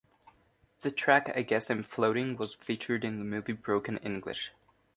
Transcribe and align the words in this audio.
The 0.81 0.89
track 0.89 1.31
"I 1.37 1.43
Guess 1.43 1.69
I'm 1.69 1.83
Floating" 1.83 2.35
was 2.35 2.55
featured 2.55 3.05
in 3.05 3.19
the 3.19 3.23
movie 3.23 3.53
"Broken 3.53 3.97
English". 3.97 4.51